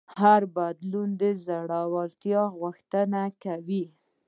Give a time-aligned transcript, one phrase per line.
[0.21, 3.85] هر بدلون د زړهورتیا غوښتنه کوي.